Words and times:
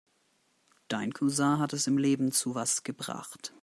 Dein 0.87 1.13
Cousin 1.13 1.59
hat 1.59 1.73
es 1.73 1.85
im 1.85 1.99
Leben 1.99 2.31
zu 2.31 2.55
was 2.55 2.81
gebracht. 2.81 3.53